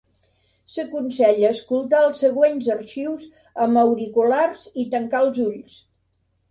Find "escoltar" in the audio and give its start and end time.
1.57-2.01